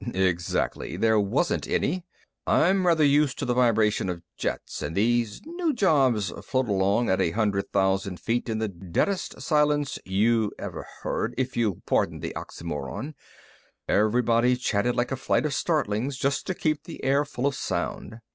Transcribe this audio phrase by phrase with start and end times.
[0.15, 0.97] "Exactly.
[0.97, 2.03] There wasn't any.
[2.47, 7.21] I'm rather used to the vibration of jets, and these new jobs float along at
[7.21, 12.33] a hundred thousand feet in the deadest silence you ever heard if you'll pardon the
[12.35, 13.13] oxymoron.
[13.87, 18.21] Everybody chattered like a flight of starlings, just to keep the air full of sound."